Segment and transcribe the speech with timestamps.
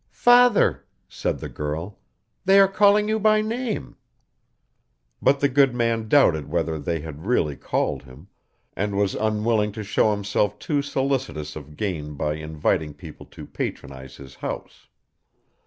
[0.09, 1.99] 'Father,' said the girl,
[2.45, 3.95] 'they are calling you by name.'
[5.21, 8.27] But the good man doubted whether they had really called him,
[8.75, 14.15] and was unwilling to show himself too solicitous of gain by inviting people to patronize
[14.17, 14.87] his house.